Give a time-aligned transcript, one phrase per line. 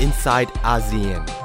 [0.00, 1.39] inside ASEAN.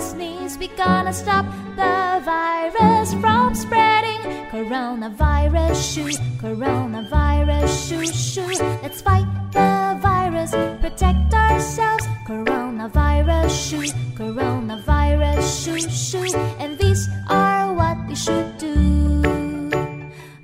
[0.00, 0.56] Sneeze.
[0.58, 1.44] We gonna stop
[1.76, 4.20] the virus from spreading.
[4.50, 8.60] Coronavirus shoes, coronavirus shoes, shoes.
[8.82, 10.50] Let's fight the virus,
[10.80, 12.04] protect ourselves.
[12.26, 16.34] Coronavirus shoes, coronavirus shoes, shoes.
[16.58, 19.70] And these are what we should do.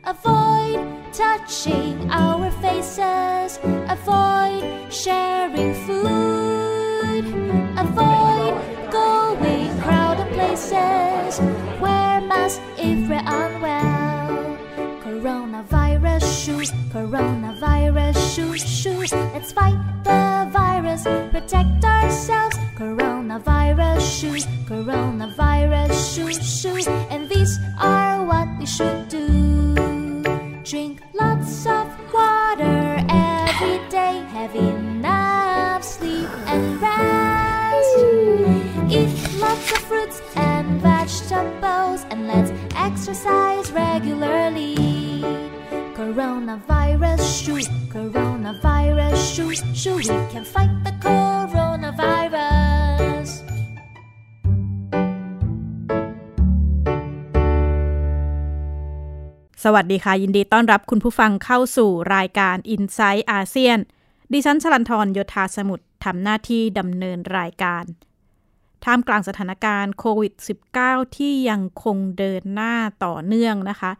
[0.04, 0.78] Avoid
[1.12, 3.58] touching our faces.
[3.88, 6.45] Avoid sharing food.
[10.56, 11.40] Places.
[11.80, 14.56] Wear mask if we're unwell.
[15.04, 19.12] Coronavirus shoes, coronavirus shoes, shoes.
[19.12, 22.56] Let's fight the virus, protect ourselves.
[22.76, 26.86] Coronavirus shoes, coronavirus shoes, shoes.
[26.88, 29.74] And these are what we should do.
[30.64, 34.24] Drink lots of water every day.
[34.32, 37.96] Have enough sleep and rest.
[38.88, 40.18] Eat lots of fruits
[40.50, 42.00] and vegetables.
[42.12, 42.50] And let's
[42.86, 44.74] exercise regularly.
[46.00, 50.04] Coronavirus shoes, coronavirus shoes, shoes.
[50.12, 53.28] We can fight the coronavirus.
[59.64, 63.78] สวัสดีค่ะ ยินดีต้อนรับคุณผู้ฟังเข้าสู่รายการ i n s i ซต์อาเซียน
[64.32, 67.84] ดิฉันชลันทรโยธาสมุทรทำหน้าที่ดำเนินรายการ
[68.86, 70.32] ท่ามกลางสถานการณ์โควิด
[70.74, 72.74] -19 ที่ยังคงเดินหน้า
[73.04, 73.92] ต่อเนื่องนะคะ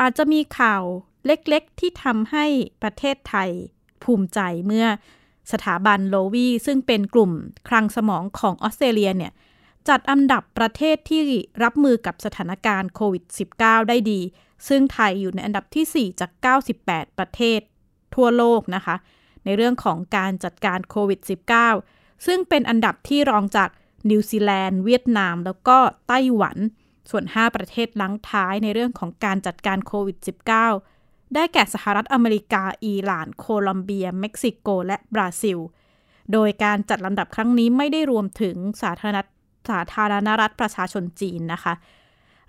[0.00, 0.82] อาจจะมีข่าว
[1.26, 2.46] เล็กๆ ที่ทำให้
[2.82, 3.50] ประเทศไทย
[4.02, 4.86] ภูมิใจเมื่อ
[5.52, 7.32] สถาบันโลวีซึ่งเป็นกลุ่ม
[7.68, 9.32] คลังสมองของออสเตรเลียเนี่ย
[9.88, 11.20] จัดอันดับประเทศที่
[11.64, 13.24] รับมือกับสถานการณ์โควิด
[13.56, 14.20] -19 ได้ดี
[14.68, 16.30] ซึ่งไทยอยู่ในอันดับที่ 4 จาก
[16.74, 17.60] 98 ประเทศ
[18.14, 18.96] ทั่วโลกนะคะ
[19.44, 21.20] ในเรื่องของการจัดการโควิด
[21.72, 23.70] -19 ซึ่งเป็นอันดับที่รองจาก
[24.10, 26.56] นิวซีแลนด์ เวียดนาม แล้วก็ไต้หวัน
[27.10, 30.18] ส่วน 5 ประเทศลังท้ายในเรื่องของการจัดการโควิด
[30.76, 35.58] -19 ได้แก่สหรัฐอเมริกา อิหร่าน โคลอมเบีย เม็กซิโก และบราซิล
[36.32, 39.18] โดยการจัดลำดับครั้งนี้ไม่ได้รวมถึงสาธารณ
[39.70, 41.74] สาธารณรัฐประชาชนจีนนะคะ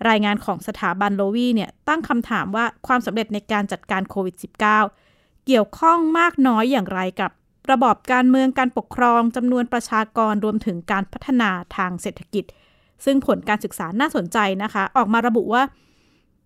[0.09, 7.31] รายงานของสถาบันโลวีเนี่ยตั้งคำถามว่าความสำเร็จในการจัดการโควิด -19 เกี่ยวข้องมากน้อยอย่างไรกับ
[7.71, 12.45] ระบอบการเมืองการปกครองจำนวนประชากรรวมถึงการพัฒนาทางเศรษฐกิจ
[13.05, 15.63] ซึ่งผลการศึกษาน่าสนใจนะคะ ออกมาระบุว่า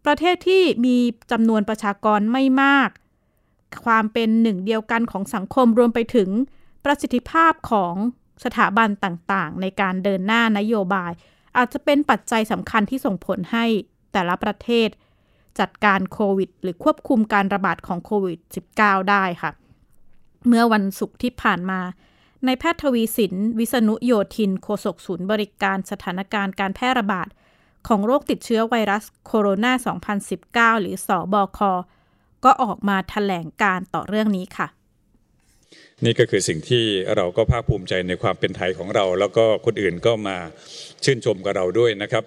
[0.06, 0.98] ประเทศที่มี
[1.32, 2.90] จำนวนประชากรไม่มาก
[3.86, 6.30] ความเป็นหนึ่งเดียวกันของสังคมรวมไปถึง
[6.86, 7.96] ประสิทธิภาพของ
[8.44, 11.12] สถาบันต่างๆ ในการเดินหน้านโยบาย
[11.58, 13.66] อาจจะเป็นปัจจัยสำคัญที่ส่งผลให้
[14.14, 14.90] แต่ละประเทศ
[15.60, 18.40] จัดการโควิด หรือควบคุมการระบาดของโควิด
[18.76, 19.52] -19 ได้ค่ะ
[20.48, 21.82] เมื่อวันศุกร์ที่ผ่านมา
[22.46, 27.28] ในแพทย์ทวีสิน วิษณุโยธิน โฆษกศูนย์บริการสถานการณ์การแพร่ระบาด
[27.88, 31.60] ของโรคติดเชื้อไวรัสโคโรนา 2019 หรือสอบอค
[32.46, 34.68] ก็ออกมาถแถลงการต่อเรื่องนี้ค่ะ
[36.06, 36.84] นี่ก็คือสิ่งที่
[37.16, 40.38] เราก็ภาคภูมิใจในความเป็นไทยของเรา แล้วก็คนอื่นก็มา
[41.04, 42.24] ชื่นชมกับเราด้วยนะครับ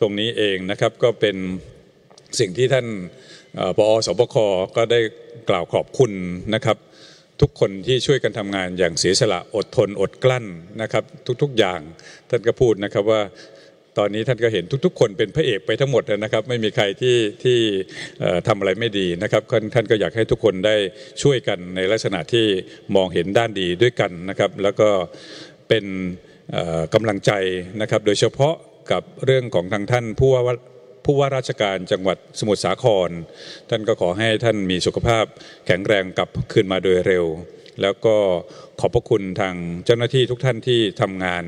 [0.00, 1.36] ตรงนี้เองนะครับก็เป็น
[2.38, 2.86] สิ่งที่ท่าน
[3.56, 4.36] เอ่อปอสบค
[4.76, 5.00] ก็ได้
[5.50, 6.12] กล่าวขอบคุณ
[6.54, 6.76] นะครับ
[7.40, 10.46] ทุกคนที่ช่วยกันทำงานอย่างเสียสละอดทนอดกลั้น
[10.82, 11.04] นะครับ
[11.42, 11.80] ทุกๆอย่าง
[12.28, 13.20] ท่านก็พูดนะครับว่า
[13.98, 17.58] ตอนนี้ท่านก็เห็นทุก ๆ คนเป็นพระเอกไปทั้งหมดนะครับ ไม่มีใครที่ที่
[18.46, 19.42] ทำอะไรไม่ดีนะครับ
[19.74, 20.76] ท่านก็อยากให้ทุกคนได้
[21.22, 22.46] ช่วยกันในลักษณะที่
[22.96, 24.88] มองเห็นด้านดีด้วยกันนะครับ แล้วก็
[25.68, 25.84] เป็น
[26.94, 27.32] กำลังใจ
[27.80, 28.54] นะครับ โดยเฉพาะ
[28.92, 30.42] กับเรื่องของทางท่านผู้ว่า
[31.12, 33.10] ผู้ว่าราชการจังหวัดสมุทรสาคร
[33.70, 35.24] ท่านก็ขอให้ท่านมีสุขภาพ
[35.66, 37.24] แข็งแรงกลับคืนมาโดยเร็ว
[37.82, 38.16] แล้วก็
[38.80, 39.54] ขอบพระคุณทาง
[39.84, 41.44] เจ้าหน้าที่ทุกท่านที่ทำงาน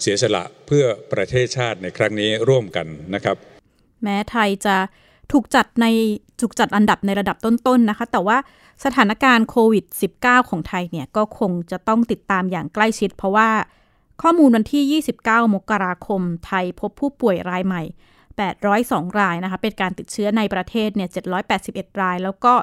[0.00, 3.36] เสียสละเพื่อประเทศชาติในครั้งนี้ร่วมกันนะครับ
[4.02, 4.76] แม้ไทยจะ
[5.32, 5.86] ถูกจัดใน
[6.40, 8.38] ถูกจัดอันดับในระดับต้นๆนะคะ แต่ว่า
[8.84, 9.84] สถานการณ์โควิด
[10.18, 13.48] -19 ของไทยเนี่ยก็คงจะต้องติดตามอย่างใกล้ชิด เพราะว่า
[14.22, 17.84] ข้อมูลวันที่ 29 มกราคม ไทยพบผู้ป่วยรายใหม่
[18.40, 21.08] 802 รายนะคะ เป็นการติดเชื้อในประเทศเนี่ย
[21.54, 22.54] 781 ราย แล้วก็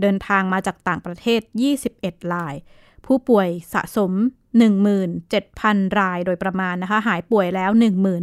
[0.00, 1.40] เดินทางมาจากต่างประเทศ
[1.86, 2.54] 21 ราย
[3.06, 4.12] ผู้ป่วยสะสม
[5.04, 7.70] 17,000 รายโดยประมาณนะคะ หายป่วยแล้ว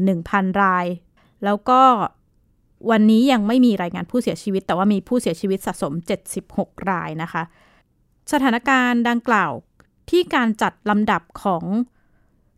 [0.03, 0.85] 11,000 ราย
[1.45, 1.81] แล้วก็
[2.91, 5.93] วันนี้ยังไม่มีรายงานผู้เสียชีวิต แต่ว่ามีผู้เสียชีวิตสะสม
[6.41, 7.43] 76 รายนะคะ
[8.31, 9.51] สถานการณ์ดังกล่าว
[10.09, 11.63] ที่การจัดลำดับของ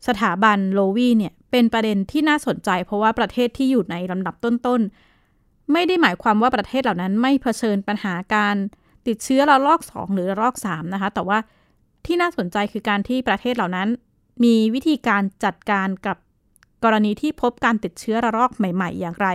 [0.07, 8.55] สถาบันโลวีเนี่ย เป็นประเด็นที่น่าสนใจ เพราะว่าประเทศที่อยู่ในลำดับต้นๆ ไม่ได้หมายความว่าประเทศเหล่านั้นไม่เผชิญปัญหาการ
[9.07, 11.37] ติดเชื้อระลอก 2 หรือระลอก 3 นะคะ แต่ว่า
[12.05, 13.87] ที่น่าสนใจคือการที่ประเทศเหล่านั้น
[14.43, 16.17] มีวิธีการจัดการกับ
[16.83, 19.27] กรณีที่พบการติดเชื้อระลอกใหม่ ๆ อย่างไร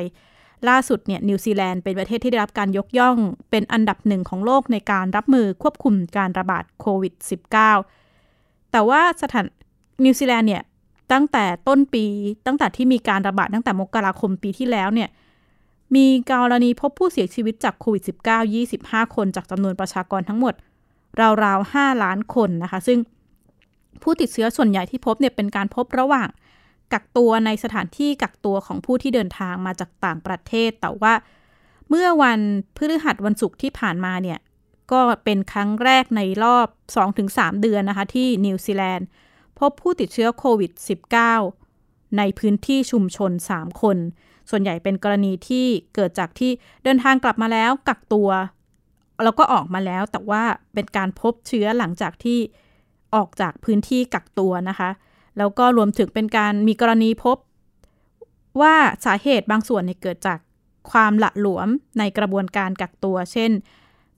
[0.69, 3.17] ล่าสุดเนี่ยนิวซีแลนด์เป็นประเทศที่ได้รับการยกย่อง
[3.50, 7.14] เป็นอันดับหนึ่งของโลกในการรับมือควบคุมการระบาดโควิด
[7.93, 9.47] -19 แต่ว่าสถาน
[10.05, 10.62] นิวซีแลนด์เนี่ย
[11.12, 12.05] ตั้งแต่ต้นปี
[12.46, 15.08] ตั้งแต่ที่มีการระบาดตั้งแต่มกราคมปีที่แล้วเนี่ย
[15.96, 18.08] มีกรณีพบผู้เสียชีวิตจากโควิด -19
[18.64, 20.55] 25 คนจากจำนวนประชากรทั้งหมด
[21.20, 22.99] ราวๆ 5 ล้านคนนะคะ ซึ่ง
[24.02, 26.28] ผู้ติดเชื้อส่วนใหญ่ที่พบเนี่ยเป็นการพบระหว่าง
[26.93, 31.12] กักตัวในสถานที่กักตัวของผู้ที่เดินทางมาจากต่างประเทศ แต่ว่า
[31.88, 32.40] เมื่อวัน
[32.76, 34.38] พฤหัสวันศุกร์ที่ผ่านมาเนี่ย
[34.93, 36.66] ก็เป็นครั้งแรกในรอบ
[37.14, 39.06] 2-3 เดือนนะคะที่นิวซีแลนด์
[39.58, 40.72] พบผู้ติดเชื้อโควิด
[41.44, 43.96] -19 ในพื้นที่ชุมชน 3 คน
[44.50, 46.50] ส่วนใหญ่เป็นกรณีที่เกิดจากที่
[46.84, 48.28] เดินทางกลับมาแล้วกักตัว
[49.25, 50.43] แล้วก็ออกมาแล้วแต่ว่า
[50.75, 52.38] เป็นการพบเชื้อหลังจากที่
[53.14, 54.90] ออกจากพื้นที่กักตัวนะคะ
[55.38, 57.37] แล้วก็รวมถึงเป็นการมีกรณีพบ
[58.61, 60.38] ว่าสาเหตุบางส่วนเกิดจาก
[60.90, 61.69] ความหละหลวม
[61.99, 63.50] ในกระบวนการกักตัว เช่น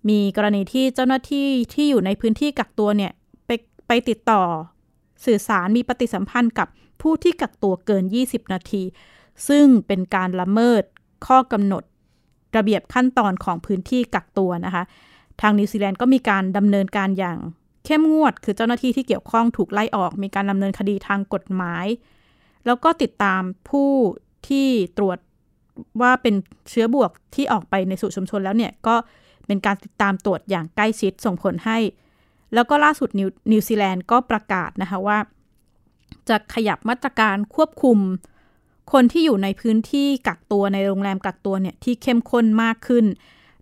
[0.09, 3.13] มีกรณีที่เจ้าหน้าที่ที่อยู่ในพื้นที่กักตัวเนี่ย
[3.47, 3.51] ไป
[3.87, 4.43] ไปติดต่อ
[5.25, 6.69] สื่อสารมีปฏิสัมพันธ์กับ
[7.03, 8.83] ผู้ที่กักตัวเกิน 20 นาที
[9.49, 10.83] ซึ่งเป็นการละเมิด
[11.27, 11.83] ข้อกำหนด
[12.57, 14.83] ระเบียบขั้นตอนของพื้นที่กักตัวนะคะ
[15.41, 17.39] ทางนิวซีแลนด์ก็มีการดำเนินการอย่าง
[17.85, 21.87] เข้มงวด คือเจ้าหน้าที่ที่เกี่ยวข้องถูกไล่ออก มีการดำเนินคดีทางกฎหมาย
[22.67, 23.91] แล้วก็ติดตามผู้
[24.49, 24.69] ที่
[24.99, 25.19] ตรวจ
[26.01, 26.35] ว่าเป็น
[26.71, 28.97] เชื้อบวกที่ออกไปในสู่ชุมชนแล้วเนี่ยก็
[29.47, 31.79] เป็นการติดตามตรวจอย่างใกล้ชิดส่งผลให้
[32.55, 33.21] แล้วก็ล่าสุดน
[33.53, 35.19] นิวซีแลนด์ก็ประกาศนะคะว่า
[36.29, 37.99] จะขยับมาตรการควบคุม
[38.93, 43.07] คนที่อยู่ในพื้นที่กักตัวในโรงแรมกักตัวเนี่ยที่เข้มข้นมากขึ้น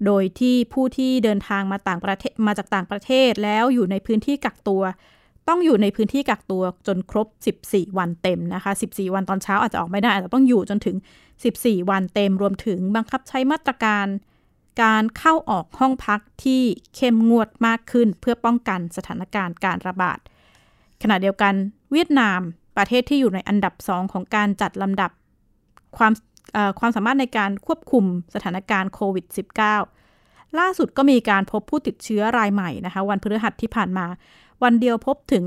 [0.07, 4.83] โดยที่ผู้ที่เดินทางมาต่างประเทศมาจากต่างประเทศแล้วอยู่ในพื้นที่กักตัว
[5.49, 7.27] ต้องอยู่ในพื้นที่กักตัวจนครบ
[7.65, 10.97] 14 วันเต็มนะคะ 14 วันตอนเช้าอาจจะออกไม่ได้อาจจะต้องอยู่จนถึง
[11.43, 14.07] 14 วันเต็มรวมถึงบังคับใช้มาตรการ
[14.83, 16.63] การเข้าออกห้องพักที่
[16.97, 20.19] เข้มงวดมากขึ้นเพื่อป้องกันสถานการณ์การระบาด
[21.03, 21.55] ขณะเดียวกัน
[21.93, 22.41] เวียดนาม
[22.77, 25.11] ประเทศที่อยู่ในอันดับสองของการจัดลำดับ
[25.97, 26.13] ความ
[26.79, 28.05] ความสามารถในการควบคุม
[28.35, 29.27] สถานการณ์โควิด
[29.93, 34.07] -19 ล่าสุดก็มีการพบผู้ติดเชื้อรายใหม่นะคะ วันพฤหัสที่ผ่านมา
[34.63, 35.45] วันเดียวพบถึง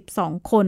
[0.00, 0.66] 82 คน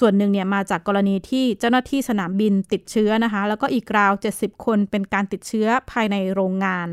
[0.00, 6.88] ส่วนหนึ่งเนี่ยมาจากกรณีที่เจ้าหน้าที่สนามบินติดเชื้อนะคะ แล้วก็อีกราว 70 คนเป็นการติดเชื้อภายในโรงงาน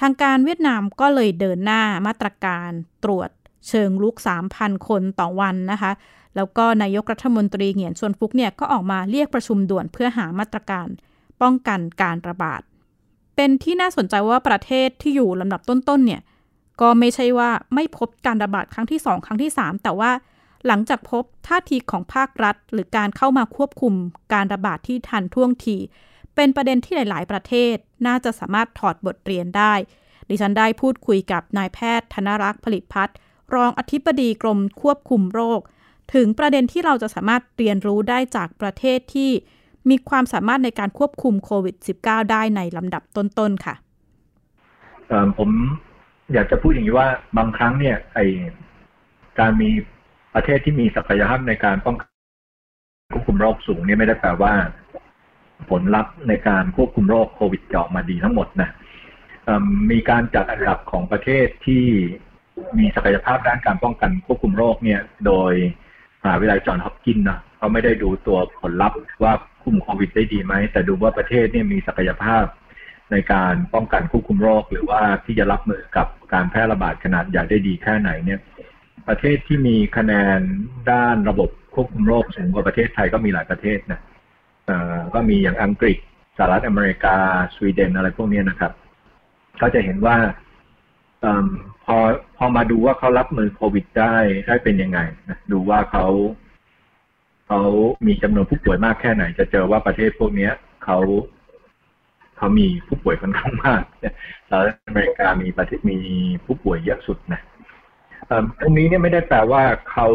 [0.00, 2.70] ทางการเวียดนามก็เลยเดินหน้ามาตรการ
[3.04, 3.30] ตรวจ
[3.68, 4.16] เชิงลุก
[4.50, 5.92] 3,000 คนต่อวันนะคะ
[6.36, 10.88] แล้วก็นายกรัฐมนตรีเหงียนชวนฟุกเนี่ยก็ออกมาเรียกประชุมด่วนเพื่อหามาตรการ
[11.42, 12.60] ป้องกันการระบาด
[13.36, 16.22] เป็นที่น่าสนใจว่าประเทศที่อยู่ลำดับต้นๆเนี่ย
[16.80, 20.10] ก็ไม่ใช่ว่าไม่พบการระบาดครั้งที่ 2 ครั้งที่ 3 แต่ว่า
[20.66, 23.94] หลังจากพบท่าทีของภาครัฐ หรือการเข้ามาควบคุม
[24.34, 25.76] การระบาดที่ทันท่วงที
[26.36, 27.76] เป็นประเด็นที่หลาย ๆ ประเทศ
[28.06, 29.74] น่าจะสามารถถอดบทเรียนได้
[30.28, 33.16] ดิฉันได้พูดคุยกับนายแพทย์ธนรักษ์ผลิตพัฒน์
[33.54, 35.60] รองอธิบดีกรมควบคุมโรค
[36.14, 39.30] ถึงประเด็นที่เราจะสามารถเรียนรู้ได้จากประเทศที่
[39.90, 43.74] มีความสามารถในการควบคุมโควิด -19 ได้ในลำดับต้น ๆ ค่ะ
[45.38, 45.50] ผม
[46.32, 48.18] อยากจะพูดอย่างนี้ว่าบางครั้งเนี่ยไอ
[49.38, 49.70] การมี
[50.34, 52.10] ประเทศที่มีศักยภาพในการป้องกัน
[53.12, 54.52] ควบคุมโรคสูงเนี่ยไม่ได้แปลว่า
[55.70, 58.70] ผลลัพธ์ในการควบคุมโรคโควิดจะออกมาดีทั้งหมดนะ
[59.90, 61.84] มีการจัดอันดับของประเทศที่
[62.78, 65.52] มีศักยภาพด้านการป้องกันควบคุมโรคเนี่ย โดย
[66.22, 69.32] มหาวิทยาลัยจอห์นฮอปกินนะเขาไม่ได้ดูตัวผลลัพธ์ว่า
[69.62, 72.44] คุมโควิดได้ดีไหม แต่ดูว่าประเทศเนี่ยมีศักยภาพ
[73.12, 78.40] ในการป้องกันควบคุมโรค หรือว่าที่จะรับมือกับการแพร่ระบาดขนาดใหญ่ได้ดีแค่ไหนเนี่ย
[79.08, 80.40] ประเทศที่มีคะแนน
[80.92, 84.00] ด้านระบบควบคุมโรคสูงกว่าประเทศไทยก็มีหลายประเทศนะ
[85.14, 85.98] ก็มีอย่างอังกฤษ
[86.36, 87.16] สหรัฐอเมริกา
[87.54, 88.72] สวีเดนอะไรพวกนี้นะครับ
[89.58, 90.16] เขาจะเห็นว่า
[91.24, 91.26] อ
[91.84, 91.96] พอ
[92.36, 94.14] พอมาดูว่าเขารับมือโควิดได้
[94.46, 96.06] ได้เป็นยังไงนะดูว่าเขา
[97.46, 97.60] เขา
[98.06, 100.52] มีจำนวนผู้ป่วยมากแค่ไหน จะเจอว่าประเทศพวกเนี้ย
[100.84, 100.98] เขา
[102.36, 103.82] เขามีผู้ป่วยค่อนข้างมาก
[104.48, 105.98] สหรัฐอเมริกามีประเทศมี
[106.44, 107.40] ผู้ป่วยเยอะสุดนะ
[108.60, 110.08] ตรงนี้เนี่ยไม่ได้แปลว่าเขา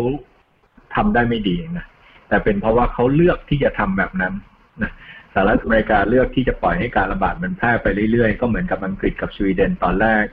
[0.96, 1.86] ทำได้ไม่ดีนะ
[2.32, 4.34] แต่เป็นเพราะว่าเขาเลือกที่จะทำแบบนั้น
[4.82, 4.92] นะ
[5.34, 10.26] สหรัฐอเมริกาเลือกที่จะปล่อยให้การระบาดมันแพร่ไปเรื่อยๆ ก็เหมือนกับอังกฤษกับสวีเดนตอนแรก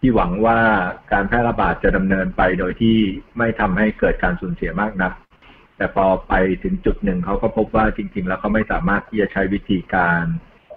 [0.00, 0.58] ที่หวังว่า
[1.12, 2.96] การแพร่ระบาดจะดำเนินไปโดยที่
[3.38, 5.12] ไม่ทำให้เกิดการสูญเสียมากนัก
[5.76, 10.22] แต่พอไปถึงจุดหนึ่งเขาก็พบว่าจริง ๆ แล้วเขาไม่สามารถที่จะใช้วิธีการ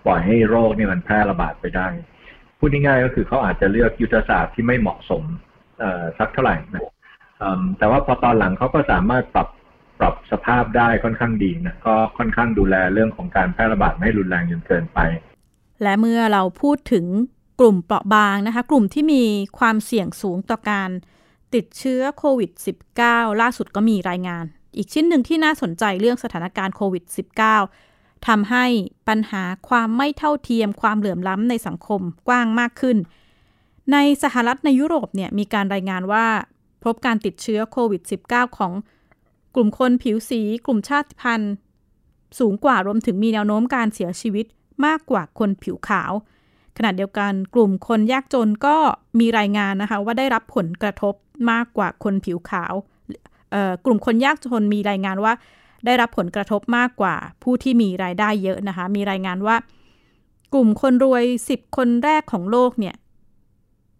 [0.05, 1.87] ปล่อยให้โรคนี่มันแพร่ระบาดไปได้
[2.57, 5.23] พูดง่ายๆก็คือเขาอาจจะเลือกยุทธศาสตร์ที่ไม่เหมาะสม
[6.19, 6.83] สักเท่าไหร่นะ
[7.77, 9.47] แต่ว่าพอตอนหลังเขาก็สามารถปรับ
[10.01, 14.99] ปรับสภาพได้ค่อนข้างดีนะก็ค่อนข้างดูแลเรื่องของการแพร่ระบาดไม่รุนแรงจนเกินไป
[15.83, 17.05] และเมื่อเราพูดถึง
[17.59, 19.23] กลุ่มเปราะบางนะคะ กลุ่มที่มี
[19.59, 20.89] ความเสี่ยงสูงต่อการ
[21.55, 22.51] ติดเชื้อโควิด
[22.95, 24.45] -19 ล่าสุดก็มีรายงาน
[24.77, 27.03] อีกชิ้นหนึ่งที่น่าสนใจเรื่องสถานการณ์โควิด
[27.65, 28.65] -19 ทำให้
[29.07, 32.97] ปัญหาความไม่เท่าเทียมความเหลื่อมล้ำในสังคมกว้างมากขึ้น
[33.91, 36.25] ในสหรัฐในยุโรปเนี่ยมีการรายงานว่า
[36.83, 38.73] พบการติดเชื้อโควิด -19 ของ
[39.55, 41.53] กลุ่มคนผิวสี กลุ่มชาติพันธุ์
[42.39, 44.45] สูงกว่ารวมถึงมีแนวโน้มการเสียชีวิต
[44.85, 46.11] มากกว่าคนผิวขาว
[46.77, 48.75] ขณะเดียวกันกลุ่มคนยากจนก็
[49.19, 51.13] มีรายงานนะคะว่าได้รับผลกระทบ
[51.51, 52.73] มากกว่าคนผิวขาว
[53.85, 55.33] กลุ่มคนยากจนมีรายงานว่า
[55.85, 59.55] ได้รับผลกระทบมากกว่าผู้ที่มีรายได้เยอะนะคะ มีรายงานว่า
[60.53, 62.95] กลุ่มคนรวย 10 คนแรกของโลกเนี่ย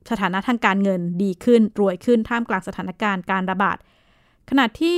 [0.10, 3.78] สถานะทางการเงินดีขึ้นรวยขึ้นท่ามกลางสถานการณ์การระบาด
[4.50, 4.98] ขณะที่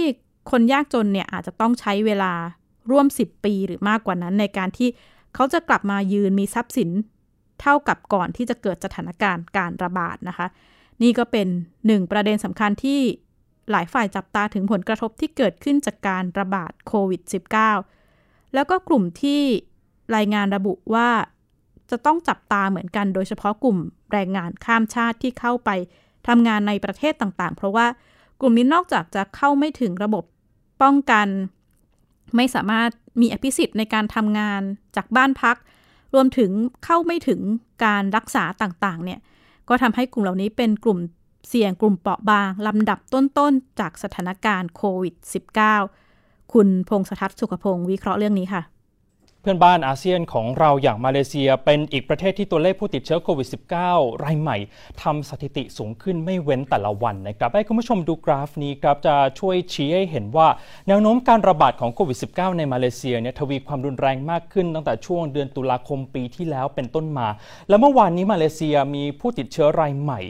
[0.52, 2.34] คนยากจนเนี่ยอาจจะต้องใช้เวลา
[2.92, 4.90] ร่วม 10 ปีหรือมากกว่านั้นในการที่
[5.36, 6.90] เขาจะกลับมายืนมีทรัพย์สิน
[7.62, 10.48] เท่ากับก่อนที่จะเกิดสถานการณ์การระบาดนะคะ
[11.02, 11.48] นี่ก็เป็น
[11.88, 13.00] หนึ่งประเด็นสำคัญที่
[13.72, 17.22] หลายฝ่ายจับตาถึงผลกระทบที่เกิดขึ้นจากการระบาดโควิด
[17.88, 19.42] -19 แล้วก็กลุ่มที่
[20.16, 21.10] รายงานระบุว่า
[21.92, 23.78] จะต้องจับตาเหมือนกันโดยเฉพาะกลุ่ม
[24.12, 25.70] แรงงานข้ามชาติที่เข้าไป
[26.28, 27.88] ทำงานในประเทศต่างๆ เพราะว่า
[28.40, 30.24] กลุ่มนี้นอกจากจะเข้าไม่ถึงระบบ
[30.84, 31.28] ป้องกัน
[32.36, 32.90] ไม่สามารถ
[33.22, 34.62] มีอภิสิทธิ์ในการทำงาน
[34.96, 35.58] จากบ้านพัก
[36.14, 36.52] รวมถึง
[36.86, 37.42] เข้าไม่ถึง
[37.86, 39.20] การรักษาต่างๆ เนี่ย
[39.70, 41.00] ก็ทำให้กลุ่มเหล่านี้เป็นกลุ่ม
[41.50, 45.16] เสี่ยงกลุ่มเปราะบางลำดับต้นๆ จากสถานการณ์โควิด
[45.84, 48.62] -19 คุณพงศทัศน์สุขพงศ์วิเคราะห์เรื่องนี้ค่ะ
[49.44, 53.48] เพื่อนบ้านอาเซียนของเราอย่างมาเลเซีย เป็นอีกประเทศที่ตัวเลขผู้ติดเชื้อโควิด
[53.86, 54.58] -19 รายใหม่
[55.04, 60.48] ทำสถิติสูงขึ้นไม่เว้นแต่ละวันนะครับให้คุณผู้ชมดูกราฟนี้ครับจะช่วยชี้ให้เห็นว่า
[60.88, 67.28] แนวโน้มการระบาดของโควิด -19 ในมาเลเซียเนี่ยทวีความรุนแรงมากขึ้นตั้งแต่ช่วงเดือนตุลาคมปีที่แล้วเป็นต้นมา
[67.70, 70.22] และเมื่อวานนี้มาเลเซียมีผู้ติดเชื้อรายใหม่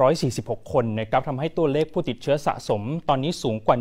[0.00, 3.76] 3,346 คนนะครับทำให้ตัวเลขผู้ติดเชื้อสะสม ตอนนี้สูงกว่า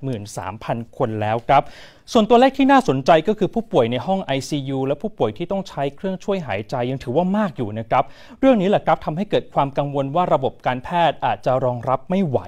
[0.00, 1.64] 183,000 คนแล้วครับ
[2.12, 8.04] ส่วนตัวเลขที่น่าสนใจก็คือผู้ป่วยในห้อง ICU และผู้ป่วยที่ต้องใช้เครื่องช่วยหายใจยังถือว่ามากอยู่นะครับ
[8.40, 12.38] เรื่องนี้แหละครับทำให้เกิดความกังวลว่าระบบการแพทย์อาจจะรองรับไม่ไหว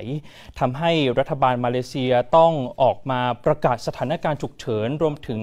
[0.61, 2.53] ทำให้รัฐบาลมาเลเซียต้อง
[2.83, 5.41] ออกมาประกาศสถานการณ์ฉุกเฉิน รวมถึง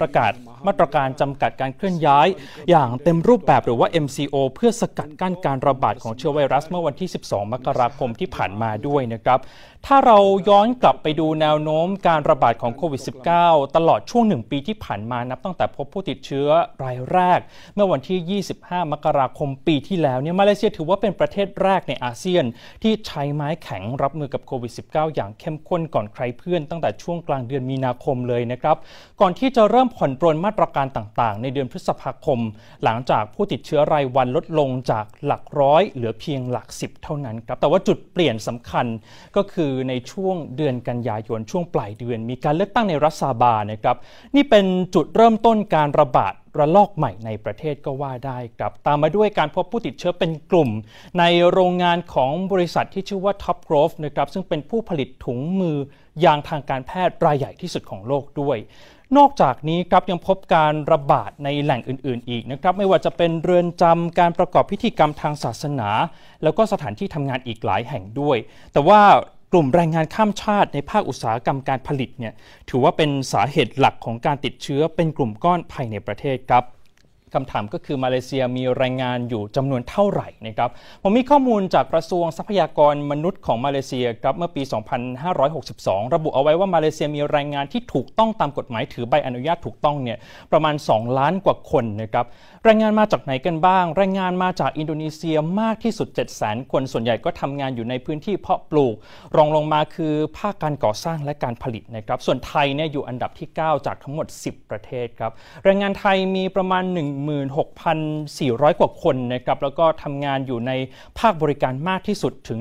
[0.00, 0.32] ประกาศ
[0.66, 2.28] มาตรการจำกัดการเคลื่อนย้าย
[2.70, 9.40] อย่างเต็มรูปแบบหรือว่า MCO เพื่อสกัดกั้นการระบาดของเชื้อไวรัสเมื่อวันที่ 12 มกราคมที่ผ่านมาด้วยนะครับ
[9.88, 13.02] ถ้าเราย้อนกลับไปดูแนวโน้มการระบาดของโควิด
[13.38, 16.48] -19 ตลอดช่วงหนึ่งปีที่ผ่านมานับตั้งแต่พบผู้ติดเชื้อ
[16.84, 17.40] รายแรก
[17.74, 22.44] เมื่อวันที่ 25 มกราคมปีที่แล้วเนี่ยมาเลเซียถือว่าเป็นประเทศแรกในอาเซียน
[22.82, 28.76] ที่ใช้ไม้แข็งรับมือกับโควิด -19 อย่างเข้มข้นก่อนใครเพื่อนตั้งแต่ช่วงกลางเดือนมีนาคมเลยนะครับ
[29.20, 32.40] ก่อนที่จะเริ่มผ่อนปรนมาตรการต่างๆ ในเดือนพฤษภาคม
[32.84, 38.86] หลังจากผู้ติดเชื้อรายวันลดลงจากหลักร้อยเหลือเพียงหลักสิบเท่านั้นครับแต่ว่าจุดเปลี่ยนสำคัญ
[39.38, 43.96] ก็คือในช่วงเดือนกันยายนช่วงปลายเดือน มีการเลือกตั้งในรัสซาบานะครับ
[44.36, 50.70] นี่เป็นจุดเริ่มต้นการระบาดระลอกใหม่ในประเทศก็ว่าได้ครับ ตามมาด้วยการพบผู้ติดเชื้อเป็นกลุ่ม
[51.18, 55.76] ในโรงงานของบริษัทที่ชื่อว่า Top Growth นะครับซึ่งเป็นผู้ผลิตถุงมือ
[56.24, 58.58] ยางทางการแพทย์รายใหญ่ที่สุดของโลกด้วย
[59.16, 65.88] นอกจากนี้ครับยังพบการระบาดในแหล่งอื่น ๆ อีกนะครับไม่ว่าจะเป็นเรือนจำการประกอบพิธีกรรมทางศาสนา
[66.42, 68.36] แล้วก็สถานที่ทำงานอีกหลายแห่งด้วย
[68.72, 69.00] แต่ว่า
[69.54, 72.32] ลุ่มแรงงานข้ามชาติในภาคอุตสาหกรรมการผลิตเนี่ย
[72.68, 76.64] ถือว่าเป็นสาเหตุหลักของการติดเชื้อเป็นกลุ่มก้อนภายในประเทศครับ
[77.34, 80.70] คำถามก็คือมาเลเซียมีแรงงานอยู่จำนวนเท่าไหร่นะครับ
[81.02, 84.62] ผมมีข้อมูลจากกระทรวงทรัพยากรมนุษย์ของมาเลเซียครับเมื่อปี
[85.38, 90.18] 2562 ระบุเอาไว้ว่ามาเลเซียมีแรงงานที่ถูกต้องตามกฎหมายถือใบอนุญาตถูกต้องเนี่ย
[90.52, 92.26] ประมาณ 2 ล้านกว่าคนนะครับ
[92.64, 98.94] แรงงานมาจากไหนกันบ้าง แรงงานมาจากอินโดนีเซียมากที่สุด 7 0 0 0 0 คนส่วนใหญ่ก็ทำงานอยู่ในพื้นที่เพาะปลูก
[99.36, 105.32] รองลงมาคือภาคการก่อสร้างและการผลิตนะครับส่วนไทยเนี่ยอยู่อันดับที่ 9 จากทั้งหมด 10 ประเทศครับ
[105.64, 110.72] แรงงานไทยมีประมาณ1 16,400 กว่าคนนะครับแล้วก็ทำงานอยู่ใน
[111.18, 112.58] ภาคบริการมากที่สุดถึง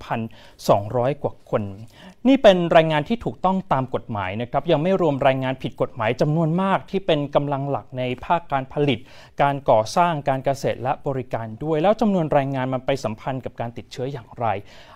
[0.00, 1.62] 12,200 กว่าคน
[2.28, 8.98] นี่เป็นรายงานที่ถูกต้องตามกฎหมายนะครับยังไม่รวมรายงานผิดกฎหมายจำนวนมากที่เป็นกำลังหลักในภาคการผลิต
[9.42, 14.46] การก่อสร้างการเกษตรและบริการด้วย แล้วจำนวนรายงานมันไปสัมพันธ์กับการติดเชื้ออย่างไร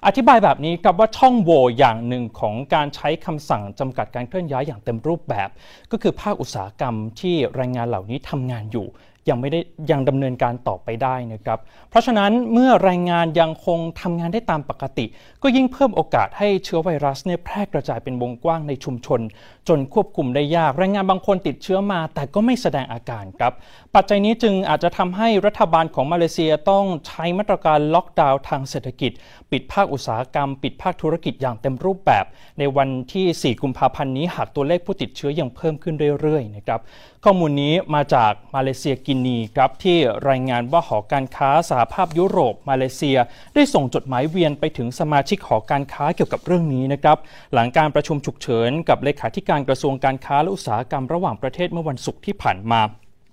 [0.06, 5.48] อธิบายแบบนี้ครับว่าช่องโหว่อย่างหนึ่งของการใช้คำสั่งจำกัดการเคลื่อนย้ายอย่างเต็มรูปแบบ
[5.92, 8.92] ก็คือภาคอุตสาหกรรมที่แรงงานเหล่านี้ทำงานอยู่ d'eau.
[9.30, 11.58] ยังไม่ได้ยังดำเนินการต่อไปได้นะครับ
[11.90, 15.06] เพราะฉะนั้นเมื่อแรงงานยังคงทำงานได้ตามปกติ
[15.42, 19.20] ก็ยิ่งเพิ่มโอกาสให้เชื้อไวรัสเนี่ยแพร่กระจายเป็นวงกว้างในชุมชน
[19.68, 23.52] จนควบคุมได้ยาก แรงงานบางคนติดเชื้อมา แต่ก็ไม่แสดงอาการครับ
[23.94, 29.12] ปัจจัยนี้จึงอาจจะทำให้รัฐบาลของมาเลเซียต้องใช้มาตรการล็อกดาวน์ทางเศรษฐกิจ
[29.50, 32.24] ปิดภาคอุตสาหกรรม ปิดภาคธุรกิจอย่างเต็มรูปแบบ
[32.58, 36.80] ในวันที่ 4 กุมภาพันธ์นี้หากตัวเลขผู้ติดเชื้อยังเพิ่มขึ้นเรื่อยๆนะครับ
[37.24, 39.17] ข้อมูลนี้มาจากมาเลเซียกิน
[39.56, 39.98] ครับที่
[40.28, 43.18] รายงานว่าหอการค้าสหภาพยุโรปมาเลเซีย
[43.54, 47.18] ได้ส่งจดหมายเวียนไปถึงสมาชิกหอการค้าเกี่ยวกับเรื่องนี้นะครับ
[47.54, 52.80] หลังการประชุมฉุกเฉินกับเลขาธิการกระทรวงการค้าและอุตสาหกรรมระหว่างประเทศเมื่อวันศุกร์ที่ผ่านมา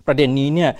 [0.07, 0.71] ประเด็นนี้เนี่ย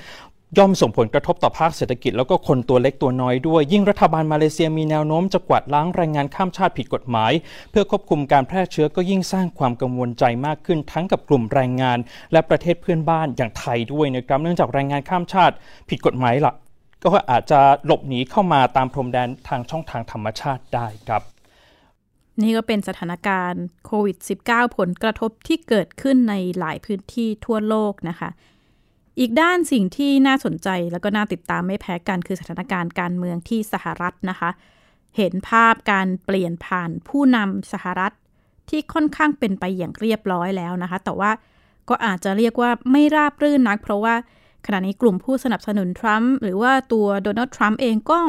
[0.57, 7.31] ย่อมส่งผลกระทบต่อภาคเศรษฐกิจแล้วก็คนตัวเล็กตัวน้อยด้วย ยิ่งรัฐบาลมาเลเซียมีแนวโน้มจะกวาดล้างแรงงานข้ามชาติผิดกฎหมาย
[7.71, 11.97] เพื่อควบคุมการแพร่เชื้อก็ยิ่งสร้างความกังวลใจมากขึ้นทั้งกับกลุ่มแรงงาน
[12.31, 15.55] และประเทศเพื่อนบ้านอย่างไทยด้วยนะครับ เนื่องจากแรงงานข้ามชาติ
[15.89, 16.53] ผิดกฎหมายละ
[17.03, 21.21] ก็อาจจะหลบหนีเข้ามาตามพรมแดนทางช่องทางธรรมชาติได้ครับ
[22.41, 28.29] นี่ก็เป็นสถานการณ์โควิด -19 ผลกระทบที่เกิดขึ้นในหลายพื้นที่ทั่วโลกนะคะ
[29.19, 34.49] อีกด้านสิ่งที่น่าสนใจแล้วก็น่าติดตามไม่แพ้กันคือสถานการณ์การเมืองที่สหรัฐนะคะ
[35.17, 38.13] เห็นภาพการเปลี่ยนผ่านผู้นำสหรัฐ
[38.69, 41.31] ที่ค่อนข้างเป็นไปอย่างเรียบร้อยแล้วนะคะ แต่ว่า
[41.89, 44.15] ก็อาจจะเรียกว่าไม่ราบรื่นนัก เพราะว่า
[44.65, 48.21] ขณะนี้กลุ่มผู้สนับสนุนทรัมป์หรือว่าตัวโดนัลด์ทรัมป์เองก็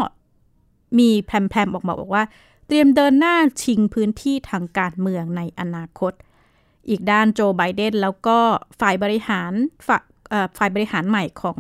[0.99, 2.25] มีแพรมๆออกมาบอกว่า
[2.67, 6.13] เตรียมเดินหน้าชิงพื้นที่ทางการเมืองในอนาคต
[6.89, 8.39] อีกด้านโจไบเดนแล้วก็
[8.81, 9.53] ฝ่ายบริหาร
[10.57, 11.59] ฝ่ายบริหารใหม่ของ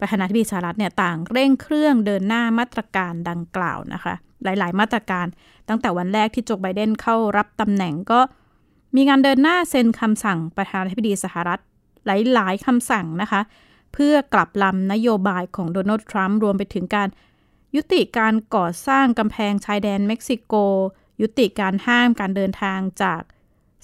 [0.00, 5.26] ประธานาธิบดีสหรัฐเนี่ยต่างเร่งเครื่องเดินหน้ามาตรการดังกล่าวนะคะ หลาย ๆ มาตรการ
[5.68, 8.20] ตั้งแต่วันแรกที่โจไบเดนเข้ารับตำแหน่งก็
[8.96, 11.60] มีการเดินหน้าเซ็นคำสั่งประธานาธิบดีสหรัฐ
[12.06, 13.40] หลาย ๆคำสั่งนะคะ
[13.92, 17.08] เพื่อกลับลำนโยบายของโดนัลด์ทรัมป์รวมไปถึงการ
[17.76, 20.54] ยุติการก่อสร้างกำแพงชายแดนเม็กซิโก
[21.20, 23.20] ยุติการห้ามการเดินทางจาก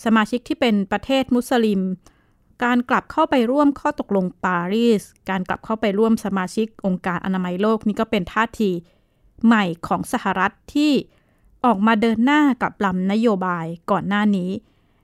[0.04, 1.80] สมาชิกที่เป็นประเทศมุสลิม
[2.64, 8.70] การกลับเข้าไปร่วมข้อตกลงปารีส การกลับเข้าไปร่วมสมาชิกองค์การอนามัยโลกนี่ก็เป็นท่าที
[9.46, 10.92] ใหม่ของสหรัฐที่
[11.64, 14.50] ออกมาเดินหน้ากับลำนโยบายก่อนหน้านี้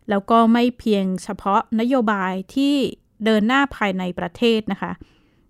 [0.09, 2.75] แล้วก็ไม่เพียงเฉพาะนโยบายที่
[3.25, 4.93] เดินหน้าภายในประเทศนะคะ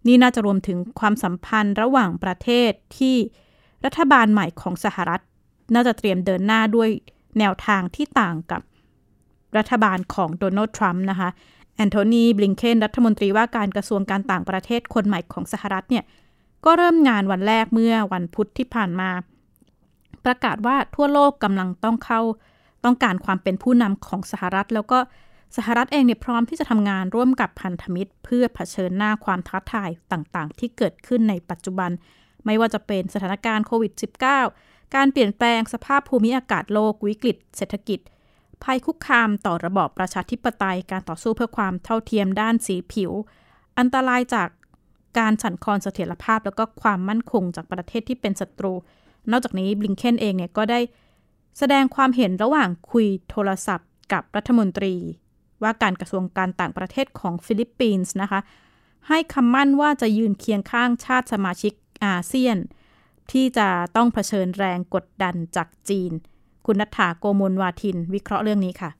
[0.06, 3.16] นี่น่าจะรวมถึงความสัมพันธ์ระหว่างประเทศที่
[3.84, 5.20] รัฐบาลใหม่ของสหรัฐ
[5.74, 6.88] น่าจะเตรียมเดินหน้าด้วย
[7.38, 8.62] แนวทางที่ต่างกับ
[9.56, 11.28] รัฐบาลของโดนัลด์ทรัมป์นะคะ
[11.78, 16.04] แอนโทนีบลิงเคนรัฐมนตรีว่าการกระทรวงการต่างประเทศคนใหม่ของสหรัฐเนี่ย
[16.64, 19.10] ก็เริ่มงานวันแรกเมื่อวันพุธที่ผ่านมา
[20.24, 22.20] ประกาศว่าทั่วโลกกำลังต้องเข้า
[22.84, 24.98] ต้องการความเป็นผู้นำของสหรัฐ แล้วก็
[25.56, 31.90] สหรัฐเองเนี่ยพร้อมที่จะทำงานร่วมกับพันธมิตร เพื่อเผชิญหน้าความท้าทายต่างๆ ที่เกิดขึ้นในปัจจุบัน
[32.44, 33.92] ไม่ว่าจะเป็นสถานการณ์โควิด
[34.42, 38.00] -19 การเปลี่ยนแปลงสภาพภูมิอากาศโลกวิกฤต เศรษฐกิจ
[38.64, 43.12] ภัยคุกคามต่อระบอบประชาธิปไตยการต่อสู้เพื่อความเท่าเทียมด้านสีผิว
[43.78, 44.48] อันตรายจาก
[45.18, 48.72] การสั่นคลอนเสถียรภาพ แล้วก็ความมั่นคงจากประเทศที่เป็นศัตรู
[49.30, 50.80] นอกจากนี้บลิงเคนเองเนี่ยก็ได้
[51.58, 54.94] แสดงความเห็นระหว่างคุยโทรศัพท์ กับรัฐมนตรี
[55.62, 58.40] ว่าการกระทรวงการต่างประเทศของฟิลิปปินส์นะคะ
[59.08, 61.72] ให้คำมั่นว่าจะยืนเคียงข้างชาติสมาชิก
[62.04, 62.56] อาเซียน
[63.32, 66.12] ที่จะต้องเผชิญแรงกดดันจากจีน
[66.68, 68.90] คุณนัฐาโกมลวาทิน วิเคราะห์เรื่องนี้ค่ะ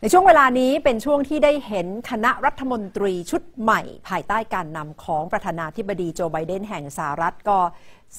[0.00, 7.58] ในช่วงเวลานี้เป็นช่วงที่ได้เห็นคณะรัฐมนตรีชุดใหม่ ภายใต้การนำของประธานาธิบดีโจไบเดนแห่งสหรัฐก็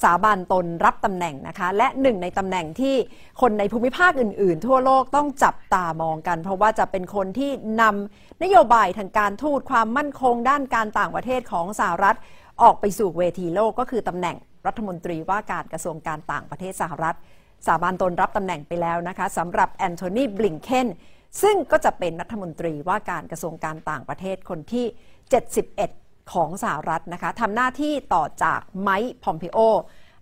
[0.01, 2.95] สาบานตนรับตำแหน่งนะคะ และหนึ่งในตำแหน่งที่
[3.41, 12.17] คนในภูมิภาคอื่น ๆ ทั่วโลกต้องจับตามองกัน เพราะว่าจะเป็นคนที่นำนโยบายทางการทูตความมั่นคงด้านการต่างประเทศของสหรัฐ
[12.61, 17.15] ออกไปสู่เวทีโลกก็คือตำแหน่งรัฐมนตรีว่าการกระทรวงการต่างประเทศสหรัฐ
[17.67, 20.87] สาบานตนรับตำแหน่งไปแล้วนะคะสำหรับแอนโทนีบลิงเคน
[21.41, 24.85] ซึ่งก็จะเป็นรัฐมนตรีว่าการกระทรวงการต่างประเทศคนที่
[25.59, 29.57] 71 ของสหรัฐนะคะทำหน้าที่ต่อจากไมค์พอมพิโอ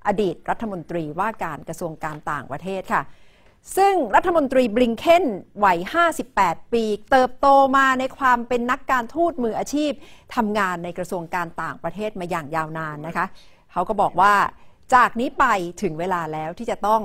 [0.08, 3.02] อดีตรัฐมนตรีว่าการกระทรวงการต่างประเทศค่ะ
[3.78, 5.26] ซึ่งรัฐมนตรีบลิงเคน
[5.66, 5.80] วัย
[6.26, 9.92] 58 ปี เติบโตมาในความเป็นนักการทูตมืออาชีพ
[10.36, 13.26] ทำงานในกระทรวงการต่างประเทศมาอย่างยาวนานนะคะ
[13.72, 14.34] เขาก็บอกว่า
[14.96, 15.46] จากนี้ไป
[15.82, 17.02] ถึงเวลาแล้วที่จะต้อง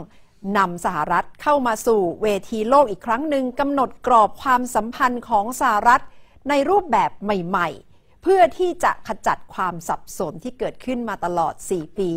[0.57, 6.03] นำสหรัฐเข้ามาสู่เวทีโลกอีกครั้งหนึ่งกำหนดกรอบความสัมพันธ์ของสหรัฐ
[6.49, 12.11] ในรูปแบบใหม่ ๆ เพื่อที่จะขจัดความสับสนที่เกิดขึ้นมาตลอด 4 ปี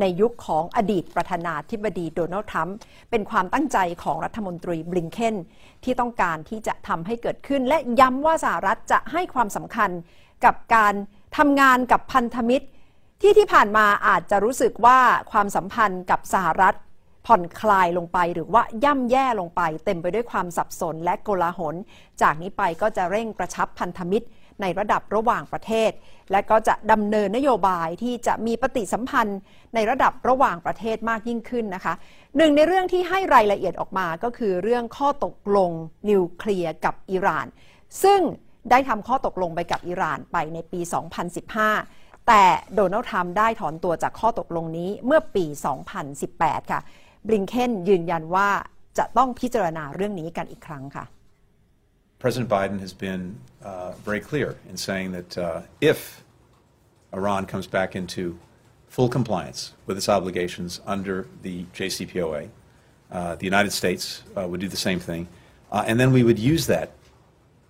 [0.00, 2.76] ในยุคของอดีตประธานาธิบดีโดนัลด์ทรัมป์
[3.10, 5.36] เป็นความตั้งใจของรัฐมนตรีบลิงเคน
[5.84, 9.90] ที่ต้องการที่จะทำให้เกิดขึ้น และย้ำว่าสหรัฐจะให้ความสำคัญ
[10.44, 10.94] กับการ
[11.36, 12.66] ทำงานกับพันธมิตร
[13.20, 14.98] ที่ที่ผ่านมาอาจจะรู้สึกว่า
[15.32, 16.76] ความสัมพันธ์กับสหรัฐ
[17.26, 21.74] ผ่อนคลายลงไปหรือว่าย่ำแย่ลงไป เต็มไปด้วยความสับสนและโกลาหล
[22.22, 24.26] จากนี้ไปก็จะเร่งกระชับพันธมิตร
[24.60, 25.90] ในระดับระหว่างประเทศ
[26.32, 29.38] และก็จะดำเนินนโยบายที่จะมีปฏิสัมพันธ์
[29.74, 31.94] ในระดับระหว่างประเทศมากยิ่งขึ้นนะคะ
[32.36, 35.70] หนึ่งในเรื่องที่ให้รายละเอียดออกมาก็คือเรื่องข้อตกลง
[36.10, 37.46] นิวเคลียร์กับอิหร่าน
[38.02, 38.20] ซึ่ง
[38.70, 40.80] ได้ทำข้อตกลงไปกับอิหร่านไปในปี
[41.54, 45.44] 2015 แต่โดนัลด์ทรัมป์ได้ถอนตัวจากข้อตกลงนี้เมื่อปี
[46.08, 46.80] 2018 ค่ะ
[47.27, 48.49] บลิงเคนยืนยันว่า
[48.97, 51.05] จะต้องพิจารณาเรื่องนี้กันอีกครั้งค่ะ
[52.23, 53.23] President Biden has been
[53.63, 55.99] uh, very clear in saying that uh, if
[57.13, 58.23] Iran comes back into
[58.95, 62.49] full compliance with its obligations under the JCPOA,
[63.11, 65.27] uh, the United States uh, would do the same thing.
[65.71, 66.91] Uh, and then we would use that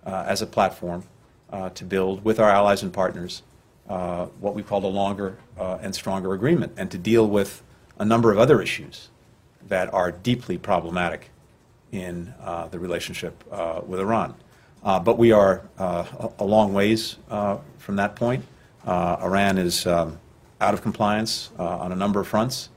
[0.06, 1.04] uh, as a platform
[1.52, 3.42] uh, to build with our allies and partners
[3.88, 7.62] uh, what we call a longer uh, and stronger agreement and to deal with
[7.98, 9.08] a number of other issues
[9.67, 11.29] that are deeply problematic
[11.91, 14.33] in uh, the relationship uh, with Iran.
[14.83, 18.43] Uh, but we are uh, a, long ways uh, from that point.
[18.85, 20.19] Iran is um,
[20.59, 22.69] out of compliance on a number of fronts,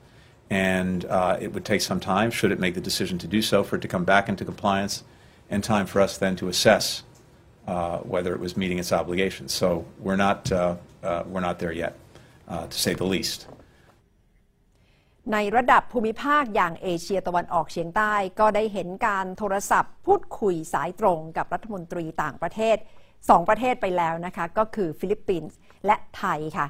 [0.49, 1.03] and
[1.41, 3.81] it would take some time, should it make the decision to do so, for it
[3.81, 5.03] to come back into compliance,
[5.49, 7.03] and time for us then to assess
[7.65, 9.51] whether it was meeting its obligations.
[9.51, 10.49] So we're not,
[11.01, 11.97] we're not there yet,
[12.47, 13.47] to say the least.
[15.33, 22.77] ในระดับภูมิภาคอย่างเอเชียตะวันออกเฉียงใต้ ก็ได้เห็นการโทรศัพท์ พูดคุยสายตรงกับรัฐมนตรีต่างประเทศ
[23.29, 26.67] สองประเทศไปแล้วนะคะ ก็คือฟิลิปปินส์และไทยค่ะ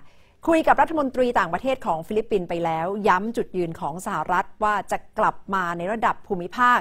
[0.47, 6.79] คุยกับรัฐมนตรีต่างประเทศของฟิลิปปินส์ไปแล้ว ย้ำจุดยืนของสหรัฐว่าจะกลับมาในระดับภูมิภาค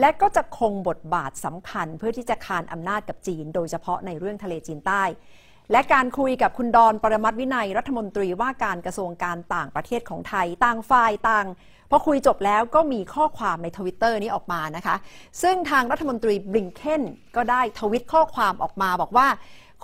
[0.00, 5.02] และก็จะคงบทบาทสำคัญเพื่อที่จะคานอำนาจกับจีน โดยเฉพาะในเรื่องทะเลจีนใต้
[5.72, 11.46] และการคุยกับคุณดอนปรมัตวินัยรัฐมนตรีว่าการกระทรวงการต่างประเทศของไทย ต่างฝ่ายต่าง
[11.90, 14.96] พอคุยจบแล้วก็มีข้อความในทวิตเตอร์นี้ออกมานะคะ
[15.42, 17.02] ซึ่งทางรัฐมนตรีบลิงเคน
[17.36, 19.28] ก็ได้ทวิตข้อความออกมาบอกว่า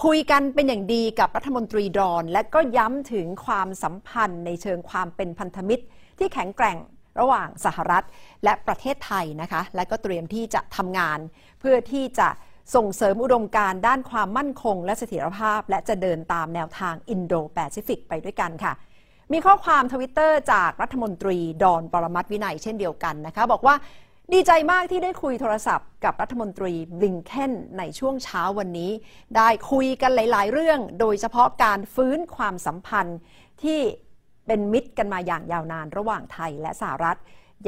[0.05, 5.85] คุยกันเป็นอย่างดีกับรัฐมนตรีดอน และก็ย้ำถึงความสัมพันธ์ในเชิงความเป็นพันธมิตร
[6.19, 6.79] ที่แข็งแกร่ง
[7.21, 8.05] ระหว่างสหรัฐ
[8.45, 11.19] และประเทศไทยนะคะ และก็เตรียมที่จะทำงาน
[11.61, 12.29] เพื่อที่จะ
[12.75, 18.73] ส่งเสริมอุดมการณ์ด้านความมั่นคง และเสถียรภาพ และจะเดินตามแนวทางอินโดแปซิฟิกไปด้วยกันค่ะ
[19.33, 23.75] มีข้อความทวิตเตอร์จากรัฐมนตรีดอนปรมัตวินัยเช่นเดียวกันนะคะ บอกว่า
[24.33, 28.91] ดีใจมากที่ได้คุยโทรศัพท์กับรัฐมนตรีบลิงเคนในช่วงเช้าวันนี้
[29.37, 33.19] ได้คุยกันหลาย ๆ เรื่อง โดยเฉพาะการฟื้นความสัมพันธ์
[33.63, 33.81] ที่
[34.47, 37.19] เป็นมิตรกันมาอย่างยาวนานระหว่างไทยและสหรัฐ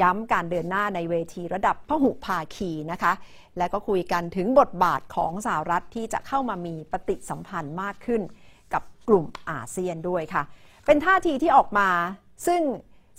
[0.01, 3.13] ย้ำการเดินหน้าในเวทีระดับพหุภาคีนะคะ
[3.57, 8.21] และก็คุยกันถึงบทบาทของสหรัฐที่จะเข้ามามีปฏิสัมพันธ์มากขึ้น
[8.73, 10.43] กับกลุ่มอาเซียนด้วยค่ะ
[10.85, 11.89] เป็นท่าทีที่ออกมา
[12.47, 12.61] ซึ่ง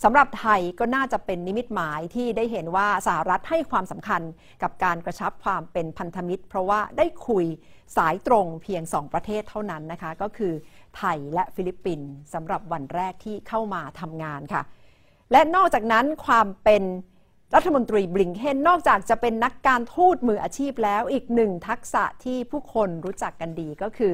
[0.03, 4.21] สำหรับไทยก็น่าจะเป็นนิมิตหมายที่ได้เห็นว่าสหรัฐให้ความสำคัญ
[4.63, 7.45] กับการกระชับความเป็นพันธมิตร เพราะว่าได้คุย
[7.97, 10.53] สายตรงเพียง 2 ประเทศเท่านั้นนะคะ ก็คือ
[10.97, 14.61] ไทยและฟิลิปปินส์สำหรับวันแรกที่เข้ามาทำงานค่ะ
[15.31, 16.83] และนอกจากนั้นความเป็น
[17.55, 24.13] รัฐมนตรีบลิงเคนนอกจากจะเป็นนักการทูตมืออาชีพแล้วอีกหนึ่งทักษะที่ผู้คนรู้จักกันดีก็คือ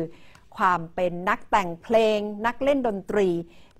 [0.57, 3.29] ความเป็นนักแต่งเพลง นักเล่นดนตรี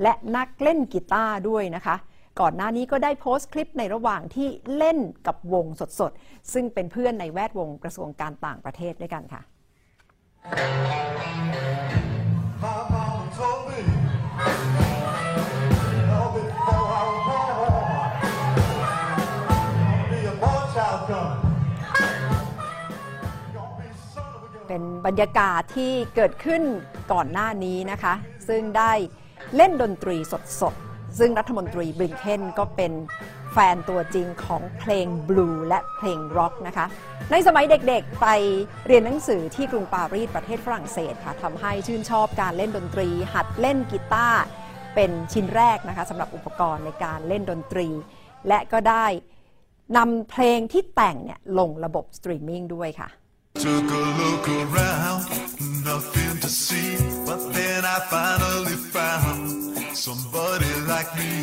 [0.02, 1.96] และนักเล่นกีตาร์ด้วยนะคะ
[2.40, 5.66] ก่อนหน้านี้ก็ได้โพสต์คลิปในระหว่างที่เล่นกับวง
[6.00, 9.42] สดๆ ซึ่งเป็นเพื่อนในแวดวงกระทรวงการต่างประเทศด้วยกันค่ะ
[24.68, 26.62] เป็นบรรยากาศที่เกิดขึ้น
[27.12, 28.14] ก่อนหน้านี้นะคะ
[28.48, 28.92] ซึ่งได้
[29.56, 30.18] เล่นดนตรี
[30.62, 32.94] สดๆ ซึ่งรัฐมนตรีบริงเคนก็เป็น
[33.54, 36.86] แฟนตัวจริงของเพลงบลูและเพลงร็อกนะคะ
[37.32, 38.28] ในสมัยเด็กๆ ไป
[38.88, 44.42] เรียนหนังสือที่กรุงปารีสประเทศฝรั่งเศสค่ะทำให้ชื่นชอบการเล่นดนตรี หัดเล่นกีตาร์
[44.96, 47.88] เป็นชิ้นแรกนะคะสำหรับอุปกรณ์ในการเล่นดนตรี
[48.48, 49.06] และก็ได้
[49.98, 53.10] นำเพลงที่แต่งเนี่ยลงระบบสตรีมมิ่งด้วยค่ะ
[53.64, 55.24] Took a look around,
[55.84, 56.98] nothing to see.
[57.26, 59.42] But then I finally found
[60.06, 61.34] somebody like me.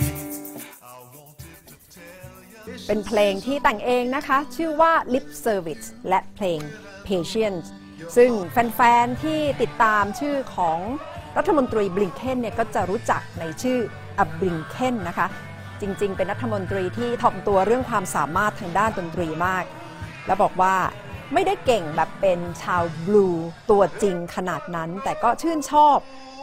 [2.87, 6.61] เป็นเพลงที่แต่งเองนะคะ ชื่อว่า Lip Service และเพลง
[7.07, 7.66] Patience
[8.16, 10.79] ซึ่งแฟน ๆ ที่ติดตามชื่อของ
[11.37, 13.79] รัฐมนตรีบลิงเคนเนี่ยก็จะรู้จักในชื่อ
[14.18, 15.27] อับบลิงเคนนะคะ
[15.81, 19.64] จริง ๆ เป็นรัฐมนตรีที่ถ่อมตัวเรื่องความสามารถทางด้านดนตรีมาก
[20.27, 20.75] แล้วบอกว่า
[21.35, 23.27] ไม่ได้เก่งแบบเป็นชาวบลู
[23.71, 25.99] ตัวจริงขนาดนั้น แต่ก็ชื่นชอบ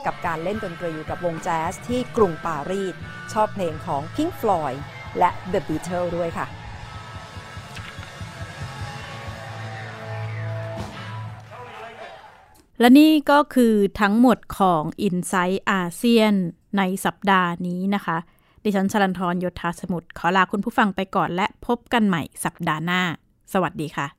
[0.06, 2.96] กับการเล่นดนตรีกับวงแจ๊สที่กรุงปารีส
[3.34, 4.78] ชอบเพลงของ Pink Floyd
[5.20, 6.48] และ The Beatles ด้วยค่ะ
[12.80, 16.34] และนี่ก็คือทั้งหมดของ i n s i ซต์อาเซียน
[16.78, 18.18] ในสัปดาห์นี้นะคะ
[18.64, 23.02] ดิฉันชลันทรยศธาสมุทรขอลาคุณผู้ฟังไปก่อนและพบกันใหม่สัปดาห์หน้า
[23.54, 24.19] สวัสดีค่ะ